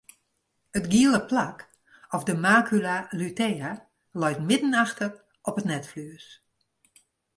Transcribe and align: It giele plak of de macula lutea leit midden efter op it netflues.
It 0.79 0.85
giele 0.91 1.21
plak 1.31 1.57
of 2.17 2.21
de 2.29 2.35
macula 2.45 2.95
lutea 3.19 3.71
leit 4.21 4.39
midden 4.49 4.73
efter 4.83 5.11
op 5.47 5.59
it 5.59 5.69
netflues. 5.71 6.25